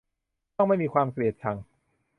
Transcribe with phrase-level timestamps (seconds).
[0.55, 1.57] ต้องไม่มีความเกลียดชัง